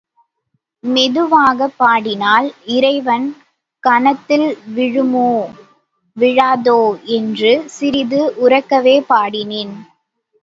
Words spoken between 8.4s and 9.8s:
உரக்கவே பாடினேன்.